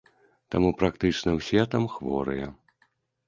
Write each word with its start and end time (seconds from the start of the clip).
Таму 0.53 0.69
практычна 0.79 1.35
ўсе 1.35 1.61
там 1.75 1.85
хворыя. 1.97 2.47